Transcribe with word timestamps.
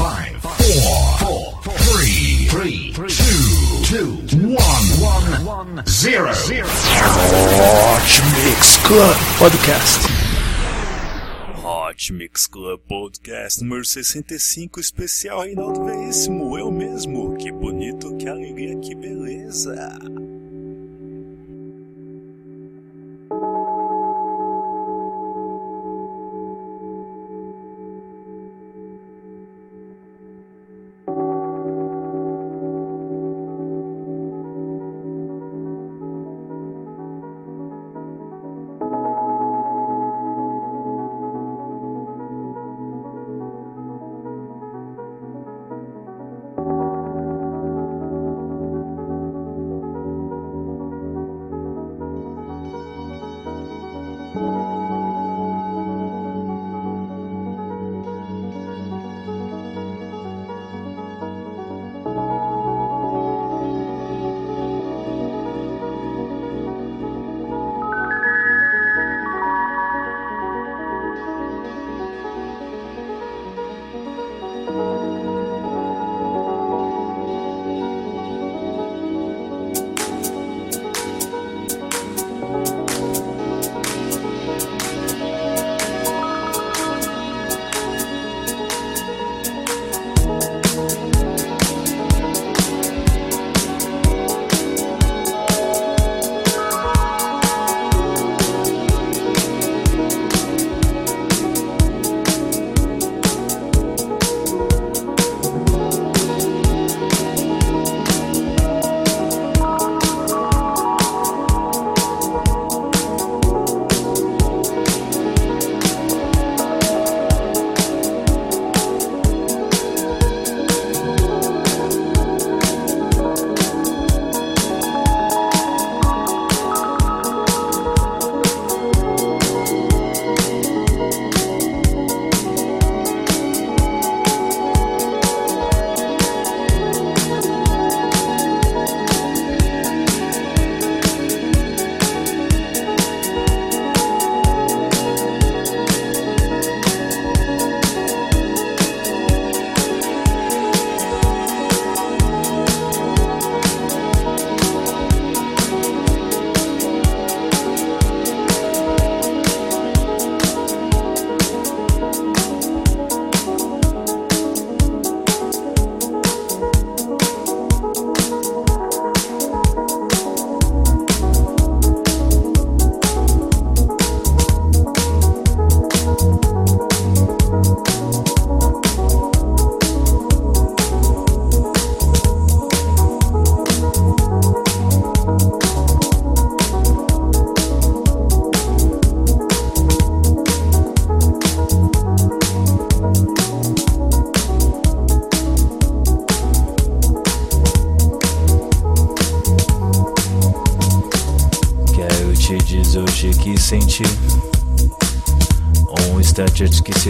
five, 0.00 0.40
four, 0.40 1.60
four, 1.60 1.76
three, 1.92 2.46
three, 2.48 2.90
two, 2.94 3.84
two, 3.84 4.48
one, 4.48 5.44
one, 5.44 5.84
zero. 5.86 6.32
Hot 7.52 8.08
Mix 8.42 8.78
Club 8.78 9.16
Podcast. 9.36 10.08
Hot 11.56 12.12
Mix 12.14 12.46
Club 12.46 12.80
Podcast 12.88 13.60
número 13.60 13.84
65, 13.84 14.80
especial 14.80 15.42
Reinaldo 15.42 15.84
Veríssimo, 15.84 16.58
eu 16.58 16.70
mesmo. 16.70 17.36
Que 17.36 17.52
bonito, 17.52 18.16
que 18.16 18.26
alegria, 18.26 18.80
que 18.80 18.94
beleza. 18.94 19.98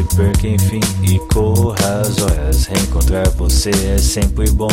Se 0.01 0.17
perca 0.17 0.47
enfim 0.47 0.81
E 1.03 1.19
corra 1.33 2.01
as 2.01 2.21
horas 2.23 2.65
Reencontrar 2.67 3.29
você 3.31 3.71
é 3.71 3.99
sempre 3.99 4.51
bom. 4.51 4.71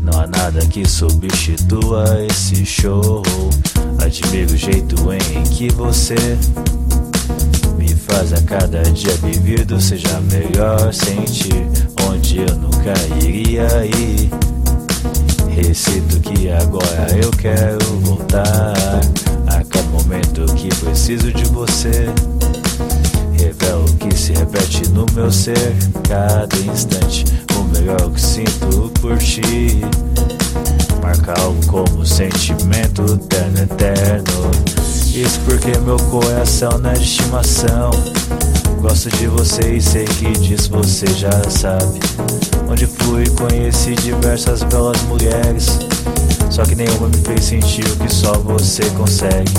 Não 0.00 0.20
há 0.20 0.26
nada 0.26 0.66
que 0.66 0.86
substitua 0.88 2.04
esse 2.28 2.66
show. 2.66 3.22
Admiro 4.04 4.52
o 4.52 4.56
jeito 4.56 4.96
em 5.12 5.42
que 5.44 5.70
você 5.72 6.16
Me 7.78 7.94
faz 7.94 8.32
a 8.32 8.42
cada 8.42 8.82
dia 8.82 9.14
vivido 9.22 9.80
Seja 9.80 10.20
melhor 10.32 10.92
sentir. 10.92 11.66
Onde 12.08 12.38
eu 12.38 12.56
nunca 12.56 12.94
iria 13.24 13.68
ir. 13.86 14.30
Recito 15.48 16.20
que 16.20 16.50
agora 16.50 17.08
eu 17.22 17.30
quero 17.30 17.84
voltar. 18.00 19.00
A 19.46 19.64
cada 19.64 19.88
momento 19.88 20.44
que 20.54 20.68
preciso 20.68 21.32
de 21.32 21.44
você 21.44 22.12
meu 25.22 25.30
ser 25.30 25.76
Cada 26.08 26.56
instante. 26.58 27.24
O 27.56 27.62
melhor 27.78 28.10
que 28.10 28.20
sinto 28.20 28.90
por 29.00 29.16
ti. 29.18 29.80
Marca 31.00 31.40
algo 31.40 31.64
como 31.66 32.04
sentimento 32.04 33.02
eterno, 33.02 33.58
eterno. 33.58 34.50
Isso 35.14 35.38
porque 35.44 35.78
meu 35.78 35.96
coração 36.10 36.76
não 36.78 36.90
é 36.90 36.94
de 36.94 37.04
estimação. 37.04 37.90
Gosto 38.80 39.10
de 39.10 39.28
você 39.28 39.76
e 39.76 39.80
sei 39.80 40.04
que 40.06 40.32
disso 40.32 40.70
você 40.70 41.06
já 41.06 41.30
sabe. 41.48 42.00
Onde 42.68 42.86
fui 42.86 43.24
conheci 43.30 43.94
diversas 43.94 44.64
belas 44.64 45.00
mulheres. 45.02 45.78
Só 46.50 46.64
que 46.64 46.74
nenhuma 46.74 47.06
me 47.06 47.18
fez 47.18 47.44
sentir 47.44 47.84
o 47.84 47.96
que 47.96 48.12
só 48.12 48.32
você 48.38 48.82
consegue. 48.96 49.52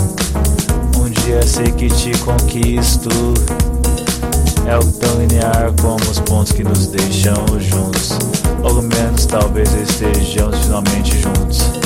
Um 0.98 1.10
dia 1.10 1.42
sei 1.48 1.72
que 1.72 1.88
te 1.88 2.18
conquisto 2.20 3.10
algo 4.72 4.92
tão 4.94 5.20
linear 5.20 5.74
como 5.82 6.04
os 6.10 6.20
pontos 6.20 6.52
que 6.52 6.64
nos 6.64 6.88
deixam 6.88 7.36
juntos. 7.60 8.18
Logo 8.62 8.82
menos 8.82 9.26
talvez 9.26 9.74
estejamos 9.74 10.58
finalmente 10.60 11.18
juntos 11.20 11.83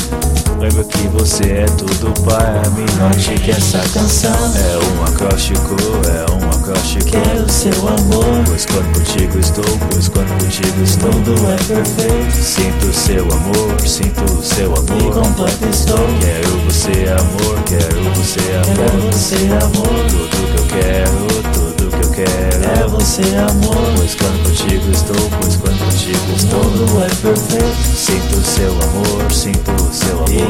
Lembra 0.59 0.83
que 0.85 1.07
você 1.09 1.43
é 1.43 1.65
tudo 1.65 2.11
para 2.23 2.67
mim. 2.71 2.85
Note 2.99 3.35
que 3.41 3.51
essa 3.51 3.77
canção 3.93 4.31
é 4.33 4.77
um 4.77 5.03
acróstico, 5.03 5.75
é 6.07 6.31
um 6.33 6.49
acróstico. 6.49 7.05
Quero 7.05 7.47
seu 7.47 7.87
amor. 7.87 8.43
Pois 8.47 8.65
quando 8.65 8.91
contigo 8.97 9.39
estou, 9.39 9.77
pois 9.91 10.09
quando 10.09 10.29
contigo 10.41 10.81
estou. 10.83 11.11
Tudo 11.11 11.33
é 11.51 11.57
perfeito. 11.57 12.31
Sinto 12.31 12.91
seu 12.91 13.23
amor, 13.23 13.79
sinto 13.81 14.23
o 14.33 14.43
seu 14.43 14.73
amor. 14.73 14.97
E 14.99 15.11
completo 15.11 15.67
estou. 15.69 16.07
Quero 16.19 16.57
você 16.65 17.05
amor, 17.11 17.63
quero 17.65 18.03
você 18.15 18.39
amor. 18.55 18.75
Quero 18.75 19.11
você 19.11 19.35
amor. 19.61 20.07
Tudo 20.09 20.47
que 20.47 20.57
eu 20.57 20.81
quero, 20.81 21.27
tudo 21.53 21.89
que 21.91 22.03
eu 22.03 22.11
quero. 22.11 22.47
É 22.65 22.87
você 22.87 23.21
amor. 23.35 23.93
Pois 23.95 24.15
quando 24.15 24.43
contigo 24.43 24.91
estou, 24.91 25.29
pois 25.39 25.55
quando 25.57 25.79
contigo 25.85 26.33
estou, 26.35 26.61
Tudo 26.61 27.03
é 27.03 27.07
perfeito. 27.07 27.77
Sinto 27.95 28.41
seu 28.45 28.71
amor, 28.71 29.31
sinto 29.31 29.93
seu 29.93 30.15
amor. 30.15 30.46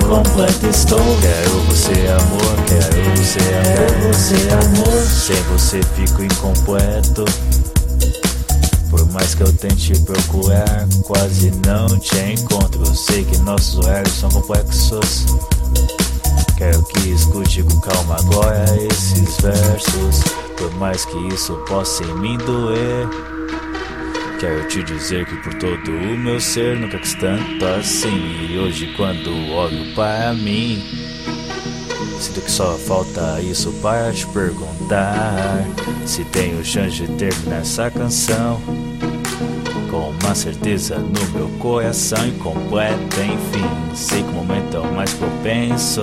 Estou. 0.69 0.99
Quero 1.21 1.59
você, 1.67 1.91
amor, 1.91 2.65
quero 2.67 3.15
você, 3.15 3.39
Quero 3.39 3.95
amor. 3.95 4.13
você, 4.13 4.35
amor. 4.53 5.03
Sem 5.05 5.44
você 5.44 5.81
fico 5.95 6.23
incompleto. 6.23 7.25
Por 8.89 9.05
mais 9.11 9.35
que 9.35 9.44
eu 9.44 9.51
tente 9.53 9.94
procurar, 10.01 10.88
quase 11.03 11.51
não 11.65 11.88
te 11.99 12.17
encontro. 12.19 12.81
Eu 12.85 12.95
sei 12.95 13.23
que 13.25 13.38
nossos 13.39 13.77
horários 13.79 14.13
são 14.13 14.29
complexos. 14.29 15.25
Quero 16.57 16.83
que 16.83 17.09
escute 17.09 17.63
com 17.63 17.79
calma 17.81 18.15
agora 18.19 18.65
esses 18.91 19.38
versos. 19.41 20.23
Por 20.57 20.73
mais 20.75 21.05
que 21.05 21.17
isso 21.27 21.53
possa 21.67 22.03
em 22.03 22.13
mim 22.15 22.38
doer. 22.38 23.36
Quero 24.39 24.67
te 24.67 24.83
dizer 24.83 25.25
que 25.25 25.35
por 25.37 25.53
todo 25.55 25.91
o 25.91 26.17
meu 26.17 26.39
ser 26.39 26.79
nunca 26.79 26.99
quis 26.99 27.15
tanto 27.15 27.65
assim. 27.65 28.47
E 28.49 28.57
hoje, 28.57 28.93
quando 28.95 29.31
olho 29.51 29.95
para 29.95 30.33
mim, 30.33 30.79
Sinto 32.19 32.41
que 32.41 32.51
só 32.51 32.75
falta 32.77 33.39
isso 33.41 33.71
para 33.73 34.11
te 34.11 34.25
perguntar 34.27 35.63
Se 36.05 36.23
tenho 36.25 36.63
chance 36.65 36.95
de 36.95 37.07
terminar 37.09 37.61
essa 37.61 37.91
canção 37.91 38.59
Com 39.91 40.09
uma 40.09 40.33
certeza 40.33 40.97
no 40.97 41.37
meu 41.37 41.47
coração 41.59 42.27
incompleta 42.27 43.21
Enfim, 43.21 43.95
sei 43.95 44.23
que 44.23 44.29
o 44.29 44.33
momento 44.33 44.77
é 44.77 44.79
o 44.79 44.93
mais 44.93 45.13
propenso 45.13 46.01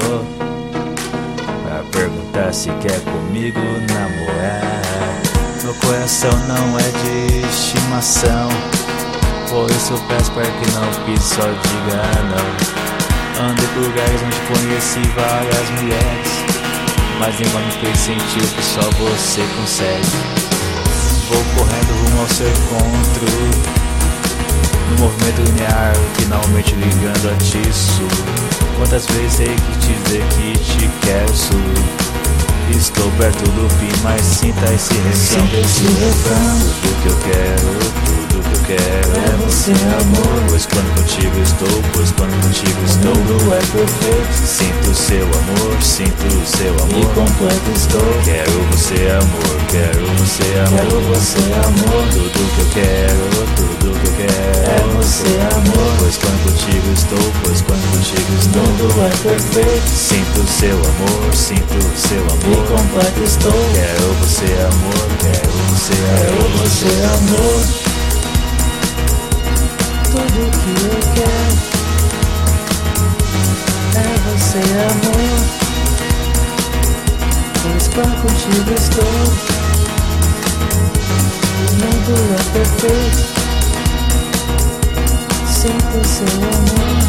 Pra 1.64 1.82
perguntar 1.90 2.52
se 2.52 2.70
quer 2.80 3.00
comigo 3.00 3.58
namorar 3.88 5.33
Meu 5.64 5.72
coração 5.76 6.30
não 6.46 6.78
é 6.78 6.82
de 6.82 7.46
estimação. 7.48 8.50
Por 9.48 9.70
isso 9.70 9.94
eu 9.94 9.98
peço 10.00 10.30
para 10.32 10.44
que 10.44 10.70
não 10.72 10.92
pise, 11.06 11.26
só 11.26 11.40
diga 11.40 12.02
não. 12.28 13.46
Andei 13.48 13.66
por 13.68 13.82
lugares 13.82 14.20
onde 14.22 14.36
conheci 14.60 15.00
várias 15.16 15.70
mulheres 15.80 16.28
Mas 17.18 17.40
nenhuma 17.40 17.60
me 17.60 17.72
fez 17.72 17.98
sentir 17.98 18.44
o 18.44 18.48
que 18.48 18.62
só 18.62 18.82
você 18.90 19.42
consegue. 19.56 20.06
Vou 21.30 21.42
correndo 21.56 22.04
rumo 22.04 22.20
ao 22.20 22.28
seu 22.28 22.46
encontro 22.46 23.26
No 24.90 24.98
movimento 24.98 25.42
linear, 25.46 25.94
finalmente 26.18 26.74
ligando 26.74 27.32
a 27.32 27.36
ti 27.38 27.62
Quantas 28.76 29.06
vezes 29.06 29.38
tenho 29.38 29.56
que 29.56 29.78
te 29.78 29.92
dizer 29.94 30.22
que 30.28 30.58
te 30.58 30.90
quero 31.00 31.34
sul 31.34 32.23
Estou 32.70 33.10
perto 33.18 33.44
do 33.50 33.68
fim, 33.78 33.92
mas 34.02 34.22
sinta 34.22 34.72
esse 34.72 34.94
refrão 34.94 35.42
Sinta 35.42 35.56
esse 35.58 35.84
refrão. 35.84 36.58
Tudo 36.80 37.02
que 37.02 37.08
eu 37.08 37.16
quero, 37.24 37.68
tudo 38.04 38.42
que 38.42 38.54
eu 38.54 38.76
quero 38.76 39.10
É 39.14 39.36
você, 39.44 39.72
amor. 40.00 40.42
Pois 40.48 40.66
quando 40.66 40.94
contigo 40.96 41.38
estou, 41.42 41.82
pois 41.92 42.10
quando 42.12 42.34
contigo 42.42 42.80
estou 42.86 43.12
Tudo 43.12 43.54
é 43.54 43.58
perfeito 43.58 44.46
Sinto 44.46 44.94
seu 44.94 45.24
amor, 45.24 45.82
sinto 45.82 46.46
seu 46.46 46.74
e 46.74 46.82
amor 46.82 47.14
completo 47.14 47.70
estou. 47.74 48.22
Quero 48.24 48.58
você 48.72 49.10
amor, 49.12 49.56
quero 49.70 50.06
você 50.18 50.44
amor 50.64 50.78
Quero 50.78 51.00
você, 51.08 51.38
amor. 51.64 52.04
Tudo 52.12 52.54
que 52.54 52.60
eu 52.60 52.68
quero, 52.74 53.24
tudo 53.56 54.00
que 54.00 54.06
eu 54.06 54.14
quero 54.16 54.64
É 54.64 54.96
você, 54.96 55.32
amor. 55.54 55.90
Pois 55.98 56.16
quando 56.16 56.42
contigo 56.44 56.92
estou, 56.92 57.32
pois 57.44 57.60
quando 57.62 57.84
contigo 57.92 58.32
estou 58.40 58.62
Tudo 58.78 59.00
é 59.02 59.10
perfeito 59.22 59.88
Sinto 59.88 60.40
seu 60.50 60.76
amor, 60.76 61.34
sinto 61.34 61.74
seu 61.96 62.14
e 62.14 62.32
amor 62.32 62.53
completo 62.62 63.22
estou. 63.22 63.52
Quero 63.72 64.14
você 64.20 64.44
amor, 64.44 65.08
quero 65.20 65.52
você 65.70 65.94
Quero 65.94 66.34
amor 66.34 66.50
você, 66.58 66.92
amor. 67.14 67.60
Tudo 70.10 70.40
que 70.50 70.72
eu 70.84 70.98
quero 71.14 71.54
é 73.96 74.08
você, 74.28 74.62
amor. 74.90 75.38
Pois 77.62 77.84
quando 77.88 78.16
contigo 78.22 78.72
estou, 78.76 79.14
o 81.60 81.66
mundo 81.80 82.14
é 82.30 82.42
perfeito. 82.52 83.22
Sinto 85.48 85.98
seu 86.06 86.34
amor 86.54 87.04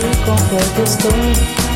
e 0.00 0.16
completo 0.24 0.80
estou. 0.82 1.69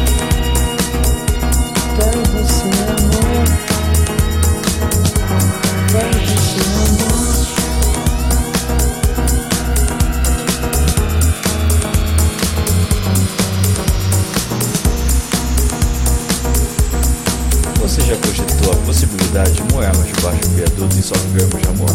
Possibilidade 18.94 19.52
de 19.54 19.74
morarmos 19.74 20.06
debaixo 20.06 20.48
do 20.48 20.54
viaduto 20.54 20.98
e 20.98 21.02
só 21.02 21.14
vivermos 21.16 21.60
de 21.60 21.68
amor? 21.68 21.90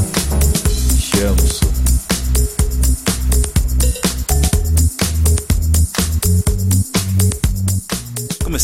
Te 0.99 1.23
amo, 1.23 1.68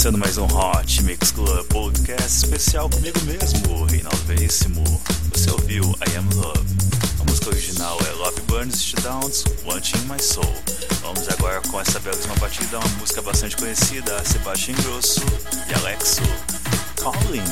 Começando 0.06 0.22
mais 0.22 0.38
um 0.38 0.46
Hot 0.46 1.02
Mix 1.02 1.32
Club 1.32 1.66
Podcast 1.66 2.46
especial 2.46 2.88
comigo 2.92 3.20
mesmo, 3.22 3.86
Reinaldo 3.86 4.22
Veríssimo. 4.28 4.84
Você 5.34 5.50
ouviu 5.50 5.82
I 6.08 6.16
Am 6.16 6.30
Love. 6.36 6.60
A 7.20 7.24
música 7.24 7.50
original 7.50 7.98
é 8.08 8.12
Love 8.12 8.40
Burns 8.42 8.94
Downs, 9.02 9.44
Wanting 9.66 9.98
My 10.08 10.22
Soul. 10.22 10.46
Vamos 11.02 11.28
agora 11.28 11.60
com 11.72 11.82
essa 11.82 12.00
belíssima 12.00 12.36
batida, 12.36 12.78
uma 12.78 12.88
música 13.00 13.20
bastante 13.24 13.58
conhecida, 13.58 14.24
Sebastian 14.24 14.76
Grosso 14.76 15.22
e 15.68 15.74
Alexo. 15.74 16.22
Calling, 17.02 17.44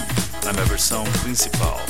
na 0.45 0.53
minha 0.53 0.65
versão 0.65 1.03
principal. 1.23 1.81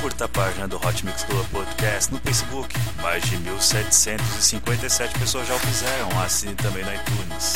Curta 0.00 0.26
a 0.26 0.28
página 0.28 0.68
do 0.68 0.76
Hot 0.76 1.04
Mix 1.04 1.24
Club 1.24 1.46
Podcast 1.48 2.14
no 2.14 2.20
Facebook. 2.20 2.72
Mais 3.02 3.22
de 3.24 3.36
1.757 3.38 5.18
pessoas 5.18 5.48
já 5.48 5.54
o 5.56 5.58
fizeram. 5.58 6.20
Assine 6.22 6.54
também 6.54 6.84
no 6.84 6.94
iTunes. 6.94 7.54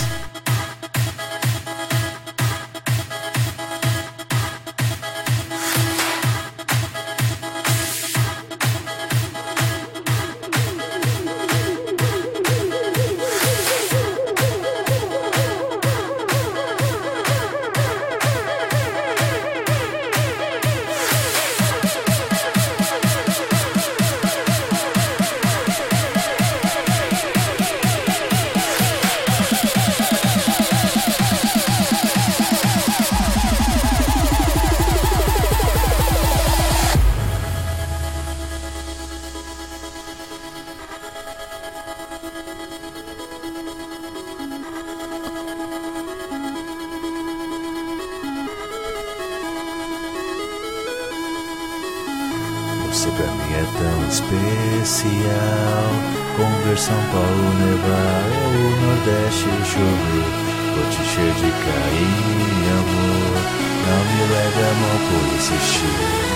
Por 65.09 65.25
insistir 65.35 66.33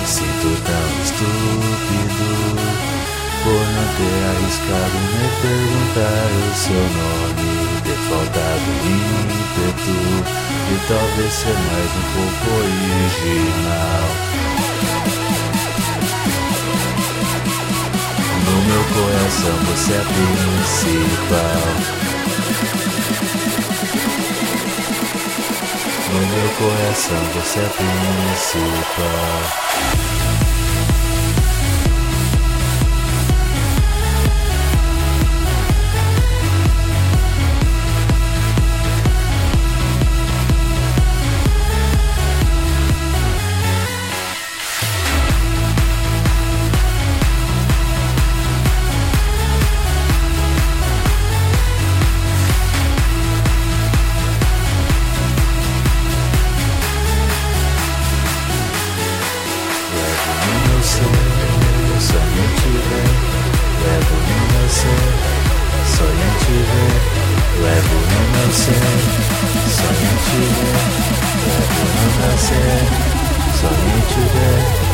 Me 0.00 0.06
sinto 0.06 0.50
tão 0.64 0.86
estúpido. 1.02 2.28
Por 3.42 3.62
não 3.74 3.86
ter 3.96 4.20
arriscado 4.30 4.96
nem 5.14 5.30
perguntar 5.42 6.28
o 6.34 6.54
seu 6.56 6.84
nome. 7.00 7.50
Ter 7.84 8.00
faltado 8.08 8.68
ímpeto. 8.84 9.96
E 10.68 10.74
talvez 10.88 11.32
ser 11.32 11.54
mais 11.54 11.90
um 11.94 12.06
pouco 12.14 12.44
original. 12.58 14.06
No 18.46 18.56
meu 18.62 18.82
coração 18.94 19.56
você 19.66 19.92
é 19.92 19.94
principal. 20.14 22.05
No 26.16 26.22
meu 26.22 26.48
coração 26.54 27.22
você 27.34 27.58
é 27.58 27.68
principal. 27.68 29.06
Somente 73.66 74.20
ver. 74.32 74.85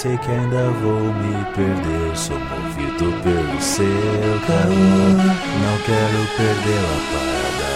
Sei 0.00 0.16
que 0.16 0.30
ainda 0.30 0.70
vou 0.80 1.12
me 1.12 1.44
perder. 1.54 2.16
Sou 2.16 2.38
movido 2.38 3.12
pelo 3.22 3.60
seu 3.60 3.84
calor. 4.46 5.12
Não 5.60 5.76
quero 5.84 6.24
perder 6.38 6.80
a 6.80 6.98
parada. 7.12 7.68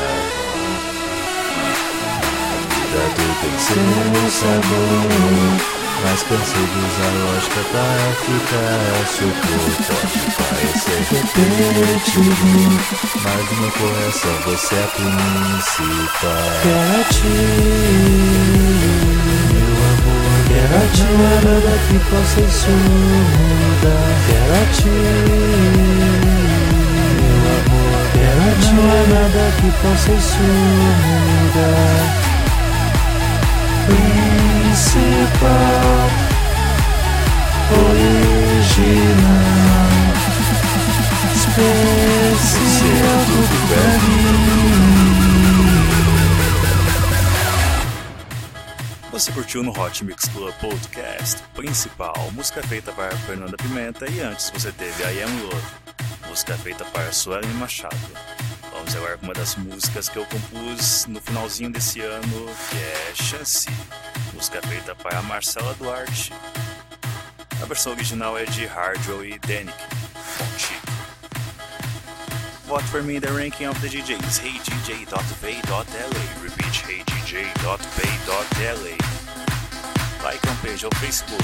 A 2.09 2.65
vida 2.73 3.05
do 3.13 3.29
tem 3.43 3.57
seu 3.61 4.25
sabor. 4.31 5.05
Mas 6.03 6.21
cansei 6.23 6.65
de 6.65 6.79
usar 6.81 7.13
lógica 7.27 7.61
para 7.73 8.09
ficar. 8.25 9.05
Suporte 9.07 9.85
Pode 9.93 10.25
parecer 10.49 11.01
repetitivo. 11.11 12.49
Mas 13.23 13.45
no 13.51 13.57
meu 13.61 13.73
coração 13.73 14.35
você 14.47 14.75
é 14.77 14.79
a 14.83 14.89
principal. 14.89 16.57
Quero 16.63 17.05
amor, 20.75 20.83
quero 20.83 20.83
a 20.83 20.87
ti, 20.93 21.03
nada 21.45 21.79
que 21.89 21.99
possa 22.11 22.41
isso 22.41 22.71
mudar. 22.71 24.11
Quero 24.27 24.55
a 24.55 24.65
ti, 24.73 24.89
meu 27.21 27.45
amor 27.47 28.05
quero 28.13 28.41
a 28.41 28.53
ti, 28.61 28.71
não 28.75 28.85
há 28.85 29.03
nada 29.09 29.45
que 29.61 29.69
possa 29.83 30.11
isso 30.13 30.45
mudar. 31.05 32.05
Principal, 34.67 36.11
original, 37.71 38.45
especial 42.35 43.21
tudo 43.27 43.57
pra 43.69 43.87
mim. 44.09 45.34
Você 49.15 49.31
curtiu 49.31 49.63
no 49.63 49.71
Hot 49.71 50.05
Mix 50.05 50.27
Club 50.27 50.53
Podcast 50.55 51.41
principal, 51.55 52.17
música 52.33 52.61
feita 52.65 52.91
para 52.91 53.17
Fernanda 53.19 53.57
Pimenta 53.57 54.11
e 54.11 54.19
antes 54.19 54.51
você 54.51 54.73
teve 54.73 55.05
I 55.05 55.23
Am 55.23 55.41
Love, 55.43 55.65
música 56.29 56.59
feita 56.59 56.85
para 56.87 57.13
Suelen 57.13 57.49
Machado. 57.51 57.97
Vamos 58.73 58.97
agora 58.97 59.17
com 59.17 59.27
uma 59.27 59.33
das 59.33 59.55
músicas 59.55 60.09
que 60.09 60.17
eu 60.17 60.27
compus 60.27 61.07
no 61.07 61.21
finalzinho 61.21 61.71
desse 61.71 62.01
ano, 62.01 62.47
que 62.69 62.77
é 62.77 63.13
Chance, 63.15 63.69
música 64.33 64.61
feita 64.63 64.97
para 64.97 65.23
Marcela 65.23 65.75
Duarte. 65.75 66.33
A 67.63 67.67
versão 67.67 67.93
original 67.93 68.37
é 68.37 68.45
de 68.45 68.67
Hardwell 68.67 69.25
e 69.25 69.39
Danik, 69.39 69.79
chique. 70.59 70.85
Vote 72.67 72.83
for 72.87 73.01
me 73.01 73.15
in 73.15 73.21
the 73.21 73.31
ranking 73.31 73.69
of 73.69 73.81
the 73.81 73.87
DJs. 73.87 74.41
HeyDJ.pay.la. 74.41 75.85
Repeat 76.43 76.64
HeyDJ.pay.la. 77.35 78.95
Like 80.25 80.47
on 80.47 80.57
page 80.59 80.85
on 80.85 80.91
Facebook. 81.03 81.43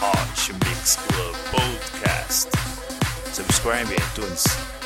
Hot 0.00 0.32
Mix 0.64 0.96
Club 0.96 1.34
Podcast. 1.52 2.48
Subscribe 3.34 3.86
iTunes. 3.88 4.81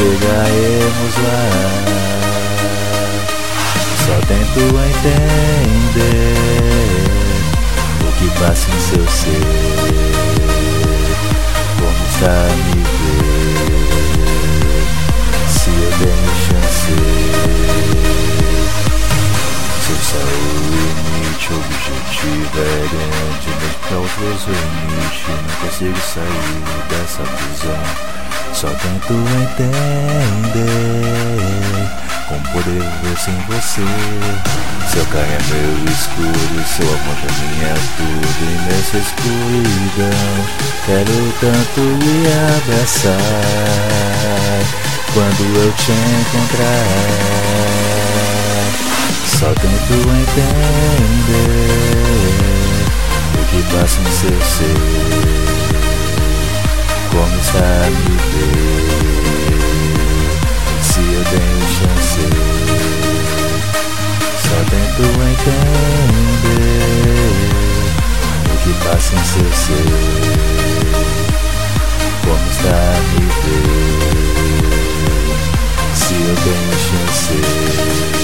Chegaremos 0.00 1.14
lá 1.24 2.00
só 4.06 4.16
tento 4.26 4.60
entender 4.88 5.20
o 8.00 8.10
que 8.16 8.28
passa 8.40 8.66
em 8.70 8.80
seu 8.80 9.06
ser. 9.08 9.44
Como 11.78 12.00
está 12.08 12.32
a 12.32 12.48
me 12.48 12.80
ver? 12.96 13.68
Se 15.48 15.68
eu 15.68 15.90
tenho 15.98 16.32
chance. 16.46 16.94
Se 19.84 19.90
eu 19.90 20.00
saio 20.00 20.60
o 21.50 21.56
objetivo 21.56 22.56
é 22.56 22.62
grande, 22.88 23.48
mas 23.60 23.74
pra 23.86 23.96
outros 23.98 24.42
o. 24.46 24.50
Não 25.28 25.54
consigo 25.60 26.00
sair 26.00 26.58
dessa 26.88 27.22
prisão. 27.22 28.19
Só 28.52 28.68
tento 28.68 29.14
entender 29.14 30.50
como 32.28 32.42
poder 32.52 32.82
ver 33.02 33.16
sem 33.18 33.34
você. 33.46 33.86
Seu 34.92 35.04
carro 35.06 35.24
é 35.24 35.38
meu 35.52 35.72
escuro, 35.92 36.64
seu 36.76 36.88
amor 36.88 37.16
pra 37.16 37.32
mim 37.38 37.56
é 37.62 37.74
tudo. 37.96 38.40
E 38.42 38.46
nessa 38.66 38.96
escuridão, 38.98 40.44
quero 40.86 41.16
tanto 41.40 41.80
lhe 42.04 42.22
abraçar. 42.58 43.18
Quando 45.14 45.42
eu 45.56 45.70
te 45.72 45.92
encontrar. 45.92 46.86
Só 49.26 49.48
tento 49.54 49.94
entender 50.20 50.50
o 53.34 53.42
que 53.46 53.60
passa 53.72 53.98
em 54.00 54.04
seu 54.12 54.38
ser. 54.44 55.49
Como 57.50 57.58
está 57.58 57.66
a 57.66 57.90
me 57.90 58.14
ver? 58.30 58.54
Se 60.82 61.00
eu 61.00 61.22
tenho 61.24 61.66
chance. 61.74 62.24
Só 64.38 64.56
tento 64.70 65.02
entender 65.02 65.58
o 68.46 68.56
que 68.62 68.72
passa 68.84 69.12
em 69.16 69.24
seu 69.24 69.50
ser. 69.52 69.88
Como 72.22 72.46
está 72.50 72.70
a 72.70 73.00
me 73.10 73.26
ver? 73.42 73.74
Se 75.96 76.14
eu 76.14 76.34
tenho 76.36 76.74
chance. 76.78 78.19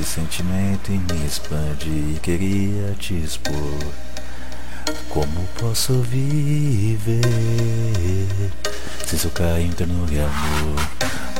Esse 0.00 0.20
sentimento 0.20 0.92
em 0.92 1.00
me 1.12 1.26
expande 1.26 2.20
queria 2.22 2.94
te 3.00 3.14
expor. 3.14 3.80
Como 5.08 5.48
posso 5.58 6.02
viver 6.02 7.20
sem 9.04 9.18
seu 9.18 9.30
carinho, 9.32 9.74
ternura 9.74 10.14
e 10.14 10.20
amor? 10.20 10.88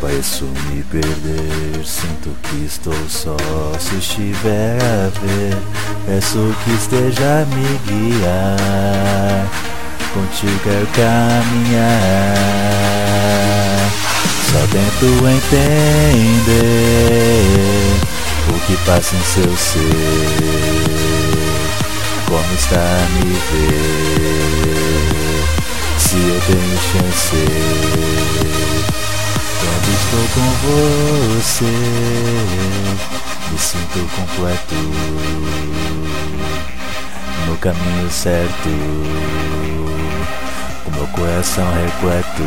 Pareço 0.00 0.44
me 0.44 0.82
perder, 0.82 1.86
sinto 1.86 2.34
que 2.42 2.64
estou 2.64 2.92
só. 3.08 3.36
Se 3.78 3.94
estiver 3.94 4.82
a 4.82 5.08
ver, 5.20 5.56
peço 6.04 6.52
que 6.64 6.72
esteja 6.72 7.42
a 7.42 7.46
me 7.46 7.78
guiar. 7.86 9.46
Contigo 10.12 10.58
quero 10.64 10.86
caminhar. 10.96 11.94
Só 14.50 14.58
tento 14.72 15.06
entender 15.28 16.88
o 18.49 18.61
que 18.67 18.76
passa 18.85 19.14
em 19.17 19.23
seu 19.23 19.57
ser. 19.57 19.81
Como 22.26 22.54
está 22.54 22.76
a 22.76 23.08
me 23.15 23.32
ver? 23.50 24.78
Se 25.99 26.17
eu 26.17 26.41
tenho 26.47 26.78
chance. 26.93 27.41
Quando 29.61 29.89
estou 29.95 30.25
com 30.34 30.47
você, 31.37 31.73
me 33.50 33.58
sinto 33.58 33.99
completo. 34.15 34.75
No 37.47 37.56
caminho 37.56 38.11
certo, 38.11 38.69
o 40.87 40.91
meu 40.95 41.06
coração 41.08 41.67
repleto. 41.73 42.43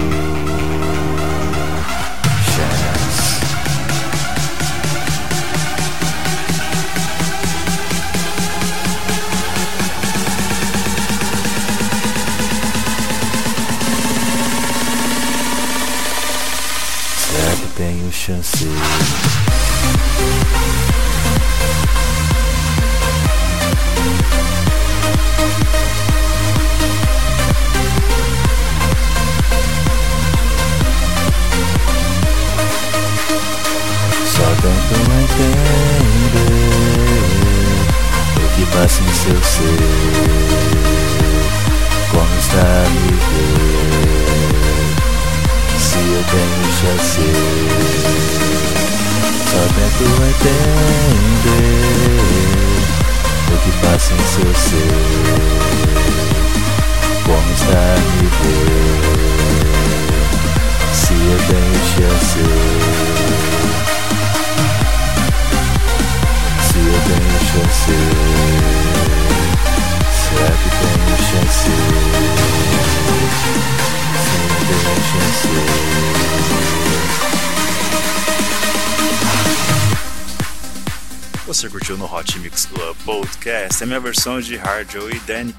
Você 81.62 81.70
curtiu 81.70 81.96
no 81.96 82.12
Hot 82.12 82.40
Mix 82.40 82.66
Club 82.66 82.98
Podcast 83.06 83.84
a 83.84 83.86
minha 83.86 84.00
versão 84.00 84.42
de 84.42 84.56
Hard 84.56 84.94
Joe 84.94 85.16
e 85.16 85.20
Danny 85.20 85.54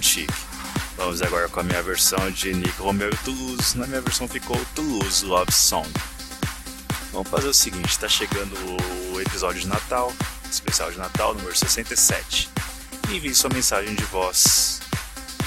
Chic. 0.00 0.30
Vamos 0.96 1.20
agora 1.20 1.46
com 1.46 1.60
a 1.60 1.62
minha 1.62 1.82
versão 1.82 2.30
de 2.30 2.54
Nick 2.54 2.80
Romeo 2.80 3.10
e 3.12 3.16
Toulouse. 3.18 3.76
Na 3.76 3.86
minha 3.86 4.00
versão 4.00 4.26
ficou 4.26 4.58
Toulouse 4.74 5.22
Love 5.26 5.52
Song. 5.52 5.86
Vamos 7.12 7.28
fazer 7.28 7.48
o 7.48 7.52
seguinte, 7.52 7.90
está 7.90 8.08
chegando 8.08 8.56
o 9.12 9.20
episódio 9.20 9.60
de 9.60 9.68
Natal, 9.68 10.10
especial 10.50 10.90
de 10.90 10.96
Natal 10.96 11.34
número 11.34 11.54
67. 11.54 12.48
Envie 13.10 13.34
sua 13.34 13.50
mensagem 13.50 13.94
de 13.94 14.04
voz, 14.04 14.80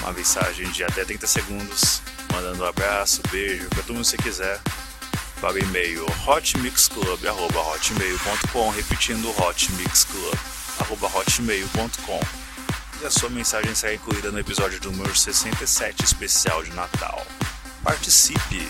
uma 0.02 0.12
mensagem 0.12 0.70
de 0.70 0.84
até 0.84 1.04
30 1.04 1.26
segundos, 1.26 2.00
mandando 2.32 2.62
um 2.62 2.66
abraço, 2.66 3.22
beijo, 3.28 3.68
tudo 3.70 3.86
que 3.86 4.04
você 4.04 4.16
quiser, 4.16 4.60
para 5.40 5.54
o 5.54 5.58
e-mail 5.58 6.04
hotmixclub.hotmail.com, 6.26 8.70
repetindo 8.70 9.30
hotmixclub.hotmail.com. 9.40 12.20
E 13.02 13.06
a 13.06 13.10
sua 13.10 13.30
mensagem 13.30 13.74
será 13.74 13.94
incluída 13.94 14.30
no 14.30 14.38
episódio 14.38 14.78
número 14.84 15.16
67, 15.16 16.04
especial 16.04 16.62
de 16.62 16.70
Natal. 16.74 17.26
Participe! 17.82 18.68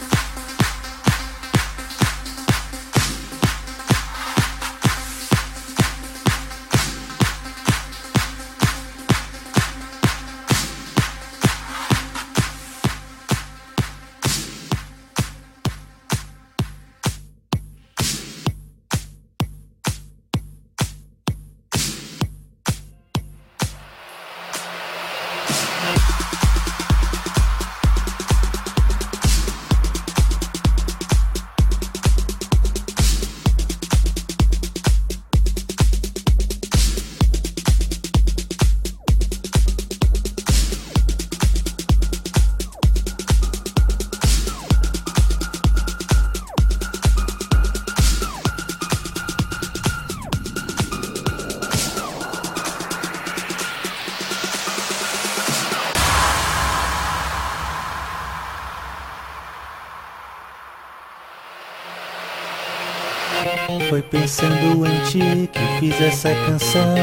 Foi 63.89 64.03
pensando 64.03 64.87
em 64.87 65.01
ti 65.05 65.51
que 65.53 65.81
fiz 65.81 66.01
essa 66.01 66.31
canção. 66.47 66.95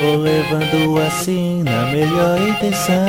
Vou 0.00 0.16
levando 0.16 1.00
assim 1.06 1.62
na 1.62 1.86
melhor 1.86 2.40
intenção. 2.40 3.06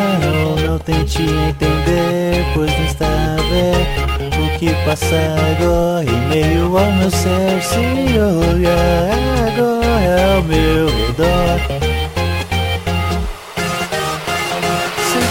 Não 0.65 0.79
tente 0.79 1.21
entender, 1.21 2.45
pois 2.53 2.71
não 2.71 2.85
está 2.85 3.05
a 3.07 3.35
ver 3.35 4.55
o 4.55 4.59
que 4.59 4.69
passa 4.85 5.15
agora 5.51 6.03
em 6.03 6.27
meio 6.29 6.77
ao 6.77 6.91
meu 6.93 7.11
ser. 7.11 7.61
Se 7.61 7.77
olhar 8.19 9.47
agora 9.47 10.35
ao 10.35 10.43
meu 10.43 10.87
redor. 10.87 11.87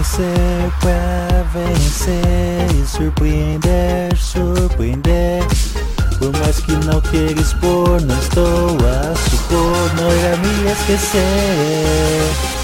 Vencer, 0.07 0.71
pra 0.79 1.43
vencer 1.53 2.71
E 2.73 2.87
surpreender, 2.87 4.15
surpreender. 4.15 5.43
Por 6.17 6.31
mais 6.39 6.59
que 6.59 6.71
não 6.85 7.01
queira 7.01 7.39
expor, 7.39 8.01
não 8.01 8.17
estou 8.17 8.77
a 8.77 9.15
supor 9.29 9.95
Não 9.95 10.11
irá 10.17 10.37
me 10.37 10.71
esquecer 10.71 12.56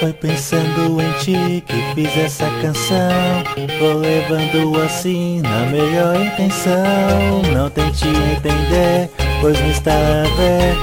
Foi 0.00 0.12
pensando 0.12 1.00
em 1.02 1.12
ti 1.18 1.64
que 1.66 1.94
fiz 1.94 2.16
essa 2.16 2.44
canção. 2.62 3.42
Vou 3.80 3.94
levando 3.94 4.80
assim 4.80 5.40
na 5.40 5.66
melhor 5.66 6.14
intenção. 6.20 7.42
Não 7.52 7.68
tente 7.68 8.06
entender, 8.06 9.10
pois 9.40 9.58
não 9.60 9.70
está 9.70 9.90
a 9.90 10.22
ver 10.36 10.76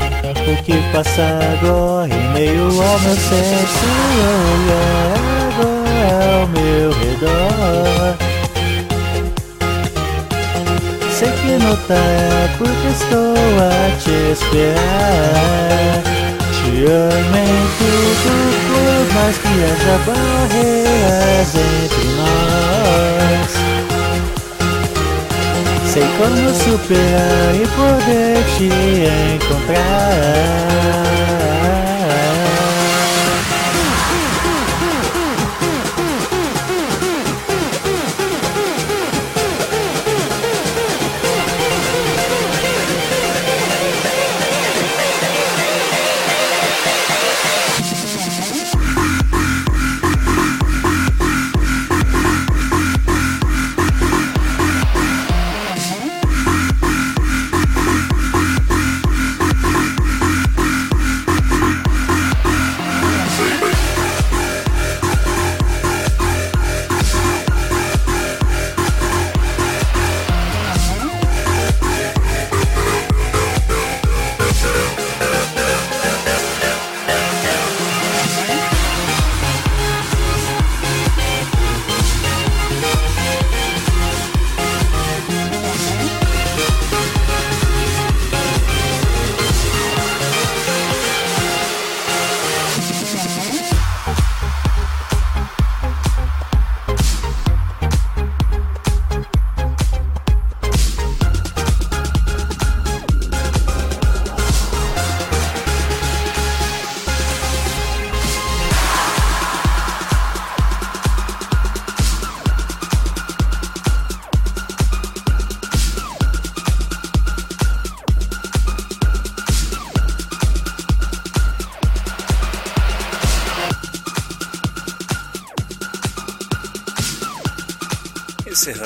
O 0.52 0.64
que 0.64 0.74
passa 0.92 1.22
agora 1.54 2.14
em 2.14 2.34
meio 2.34 2.64
ao 2.64 3.00
meu 3.00 3.16
ser. 3.16 3.66
Se 3.72 3.86
olhar 4.66 5.16
agora 5.48 6.42
ao 6.42 6.48
meu 6.48 6.92
redor. 6.92 8.18
Sei 11.10 11.32
que 11.32 11.64
não 11.64 11.76
tá 11.88 11.96
porque 12.58 12.88
estou 12.90 13.36
a 13.62 13.96
te 13.98 14.12
esperar 14.34 16.25
amei 16.84 17.56
tudo 17.78 18.34
por 18.68 19.14
mais 19.14 19.36
que 19.38 19.48
haja 19.48 19.96
barreiras 20.06 21.52
entre 21.56 22.06
nós 22.18 23.52
Sei 25.94 26.04
como 26.18 26.50
superar 26.54 27.54
e 27.56 27.66
poder 27.68 28.44
te 28.58 28.68
encontrar 29.36 30.56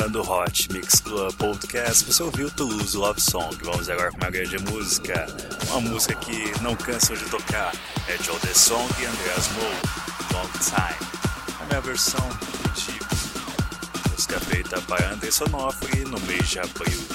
Encerrando 0.09 0.21
o 0.21 0.43
Hot 0.43 0.73
Mix 0.73 0.99
Club 1.01 1.33
Podcast, 1.35 2.03
você 2.03 2.23
ouviu 2.23 2.49
Toulouse 2.49 2.97
Love 2.97 3.21
Song. 3.21 3.55
Vamos 3.63 3.89
agora 3.89 4.09
para 4.11 4.17
uma 4.17 4.31
grande 4.31 4.57
música, 4.57 5.27
uma 5.67 5.81
música 5.81 6.15
que 6.15 6.51
não 6.61 6.75
cansam 6.75 7.15
de 7.15 7.25
tocar. 7.25 7.75
É 8.07 8.17
Joe 8.23 8.39
The 8.39 8.53
Song 8.53 8.87
e 8.99 9.05
Andreas 9.05 9.47
Moe, 9.49 10.33
Long 10.33 10.49
Time. 10.63 11.09
A 11.61 11.65
minha 11.65 11.81
versão 11.81 12.27
de 12.75 14.09
música 14.09 14.39
feita 14.39 14.81
by 14.81 15.13
Anderson 15.13 15.45
Onofre 15.53 16.03
no 16.05 16.19
mês 16.21 16.49
de 16.49 16.59
abril. 16.59 17.05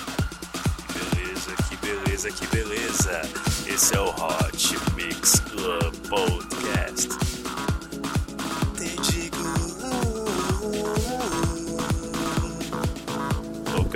Que 0.92 1.16
beleza, 1.16 1.50
que 1.68 1.76
beleza, 1.76 2.30
que 2.30 2.46
beleza. 2.46 3.22
Esse 3.66 3.96
é 3.96 4.00
o 4.00 4.11
Hot 4.11 4.78
Mix 4.94 5.40
Club 5.40 5.94
Podcast. 6.09 7.33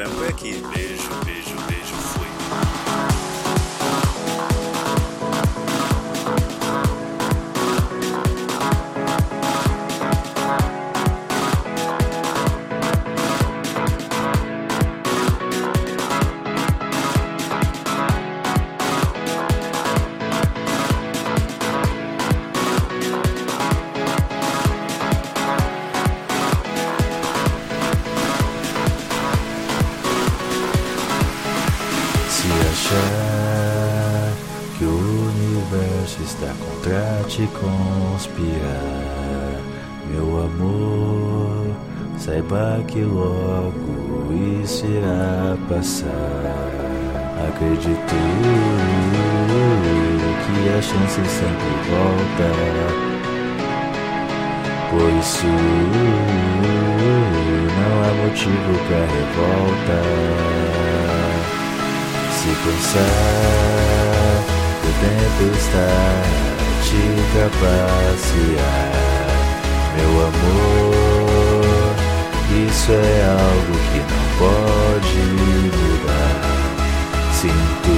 African 0.00 0.20
working 0.20 0.70
days. 0.70 0.97
Que 42.98 43.04
logo 43.04 44.34
isso 44.64 44.84
irá 44.86 45.56
passar. 45.68 46.66
Acredito 47.48 48.16
que 50.44 50.56
a 50.68 50.82
chance 50.82 51.22
sempre 51.28 51.72
volta. 51.88 52.48
Por 54.90 55.08
isso 55.20 55.46
não 57.78 57.94
há 58.02 58.10
motivo 58.24 58.72
pra 58.88 59.02
revolta. 59.14 59.98
Se 62.32 62.50
pensar 62.64 63.18
o 64.82 64.90
tempo 65.00 65.42
está 65.56 65.90
a 66.48 66.72
te 66.82 67.02
trapacear, 67.32 68.90
meu 69.96 70.12
amor, 70.26 70.87
isso 72.54 72.92
é 72.92 73.24
algo 73.28 73.74
que 73.92 73.98
não 73.98 74.24
pode 74.38 75.20
mudar. 75.76 76.36
Sinto 77.32 77.92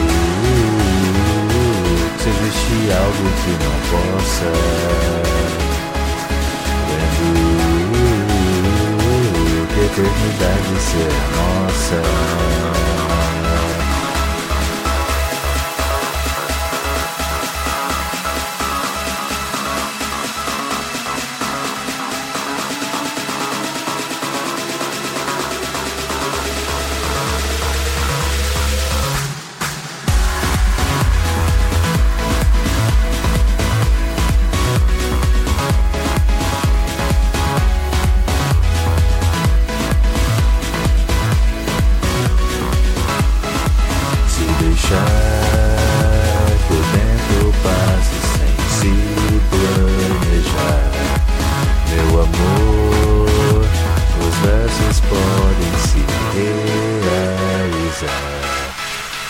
se 2.18 2.28
existe 2.28 2.76
algo 2.92 3.26
que 3.40 3.52
não 3.62 3.76
possa. 3.90 4.50
Lembro 9.20 9.66
que 9.68 9.78
a 9.78 9.84
eternidade 9.84 10.74
será 10.80 11.22
nossa. 11.36 12.99
Deixar 44.90 45.30
tempo 46.90 47.54
passe 47.62 48.18
sem 48.34 48.54
se 48.76 48.92
planejar, 49.50 50.90
meu 51.90 52.10
amor, 52.22 53.68
os 54.20 54.34
versos 54.44 54.96
podem 55.08 55.74
se 55.78 56.02
realizar. 57.04 57.38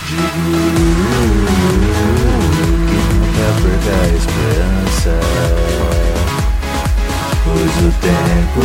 Digo 0.06 0.42
que 2.88 3.00
nunca 3.14 3.48
perca 3.62 3.92
a 4.00 4.06
esperança, 4.16 5.14
pois 7.44 7.74
o 7.84 7.90
tempo 8.00 8.64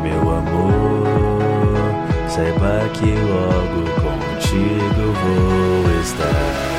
meu 0.03 0.21
amor, 0.21 1.07
saiba 2.27 2.89
que 2.93 3.13
logo 3.15 3.83
contigo 4.01 5.13
vou 5.23 6.01
estar. 6.01 6.75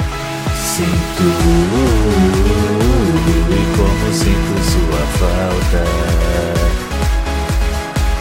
Sinto 0.55 1.27
e 3.51 3.63
como 3.77 4.07
sinto 4.13 4.55
sua 4.63 5.03
falta. 5.19 5.85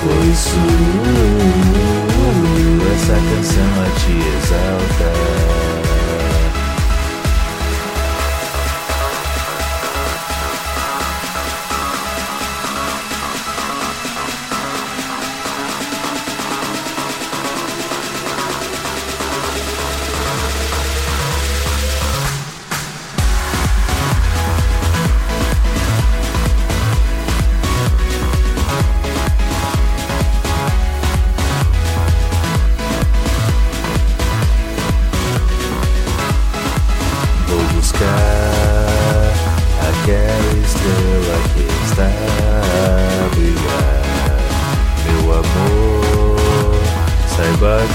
Por 0.02 0.20
isso 0.32 0.62
essa 2.94 3.14
canção 3.14 3.72
a 3.82 3.90
te 4.00 4.16
exalta. 4.38 5.65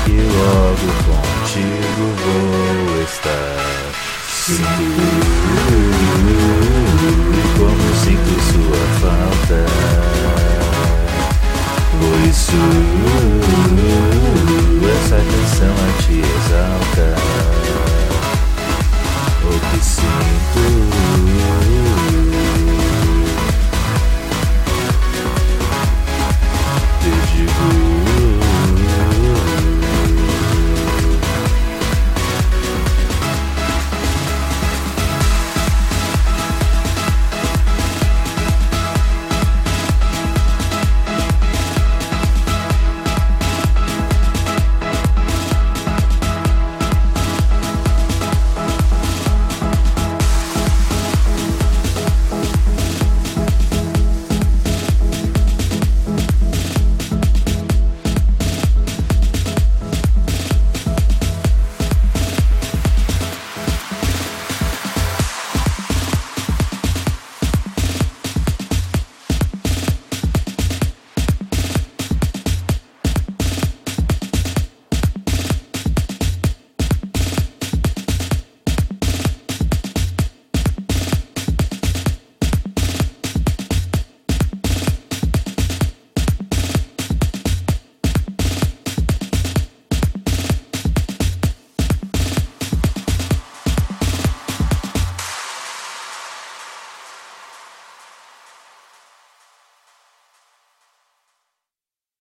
que 0.05 0.13
logo 0.13 0.89
contigo 1.05 2.05
vou 2.25 3.03
estar. 3.03 3.61
Sinto 4.29 4.87
como 7.57 7.87
sinto 8.03 8.35
sua 8.51 8.83
falta. 9.01 9.61
Por 11.99 12.19
isso, 12.29 12.61
essa 14.99 15.17
canção 15.17 15.75
a 15.75 16.03
te 16.03 16.17
exalta. 16.21 17.07
O 19.45 19.47
que 19.71 19.85
sinto. 19.85 21.30